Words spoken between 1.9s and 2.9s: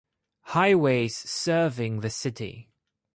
the city.